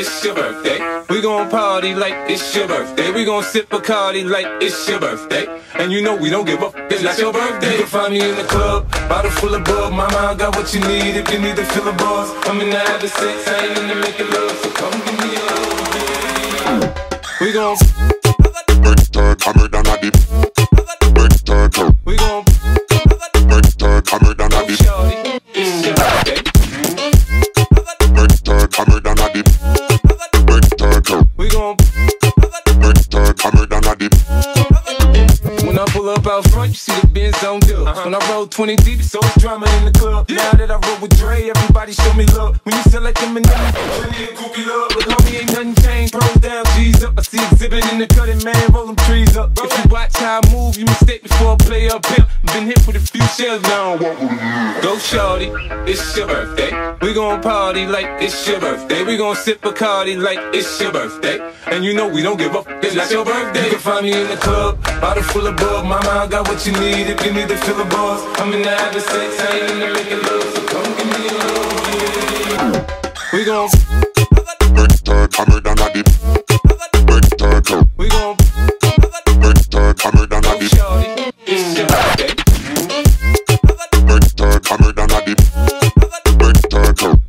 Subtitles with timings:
[0.00, 0.78] It's your birthday.
[1.08, 3.10] We gon' party like it's your birthday.
[3.10, 5.46] We gon' sip Bacardi like it's your birthday.
[5.74, 7.72] And you know we don't give up, it's not your birthday.
[7.72, 9.92] You can find me in the club, bottle full of bug.
[9.92, 12.30] Mama, I got what you need if you need to fill a buzz.
[12.46, 15.28] I'm in the having sex, I ain't in the making love, so come give me.
[17.40, 17.76] We gon'
[38.08, 40.30] When I roll 20 deep, so it's drama in the club.
[40.30, 42.58] Now that I roll with Dre, everybody show me love.
[42.64, 44.88] When you sell like them and them, plenty of groupie love.
[44.96, 46.14] But homie, ain't nothing changed.
[46.14, 47.18] Pros down, G's up.
[47.18, 47.36] I see
[47.68, 49.50] exhibit in the cutting, man, roll them trees up.
[49.56, 52.28] If you watch how I move, you mistake before I play up pimp.
[52.52, 53.94] Been hit with a few shells now.
[53.94, 54.80] I.
[54.82, 55.50] Go shorty,
[55.90, 56.70] it's your birthday.
[57.02, 59.04] We gon' party like it's your birthday.
[59.04, 61.38] We gon' sip Bacardi like it's your birthday.
[61.66, 63.64] And you know we don't give up, it's not your birthday.
[63.64, 65.84] You can find me in the club, bottle full of bug.
[65.84, 68.22] Mama, I got what you need if you need to fill a buzz.
[68.40, 71.28] I'm in the having sex, I ain't in the making love, so come give me
[71.28, 71.38] a.
[73.32, 73.68] We gon'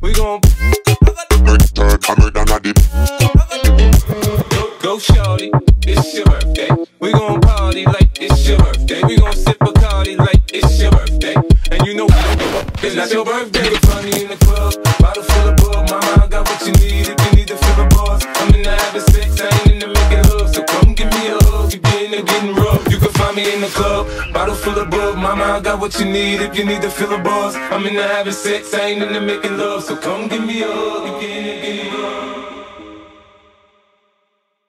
[0.00, 0.42] We gon' a
[2.60, 2.76] dip.
[4.48, 5.50] go, go shorty,
[5.82, 6.70] it's your birthday.
[7.00, 9.02] We gon' party like it's your birthday.
[9.04, 11.34] We gon' sip Bacardi like it's your birthday.
[11.70, 12.06] And you know
[12.82, 13.64] it's not your birthday.
[13.64, 15.90] You can find me in the club, bottle full of bug.
[15.90, 18.24] Mama, I got what you need if you need to fill a buzz.
[18.24, 20.48] I'm in the having sex, I ain't in the making love.
[20.54, 22.88] So come give me a hug, you getting it getting rough.
[22.90, 24.99] You can find me in the club, bottle full of bug.
[25.30, 27.54] Mama, I got what you need if you need to fill a buzz.
[27.54, 29.84] I'm in the having sex, I ain't in the making love.
[29.84, 31.69] So come give me a hug, getting rough.